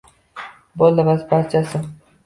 [0.83, 1.87] Bo’ldi, bas, barchasi